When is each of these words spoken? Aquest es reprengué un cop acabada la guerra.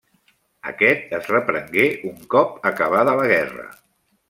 Aquest 0.71 1.13
es 1.17 1.29
reprengué 1.33 1.85
un 2.13 2.17
cop 2.37 2.57
acabada 2.73 3.17
la 3.23 3.29
guerra. 3.35 3.69